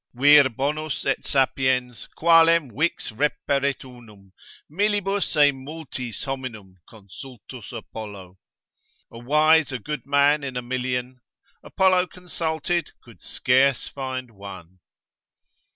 [0.15, 4.31] Vir bonus et sapiens, qualem vix repperit unum
[4.67, 8.39] Millibus e multis hominum consultus Apollo.
[9.11, 11.21] A wise, a good man in a million,
[11.61, 14.79] Apollo consulted could scarce find one.